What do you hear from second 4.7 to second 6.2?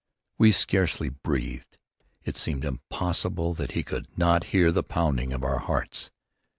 the pounding of our hearts.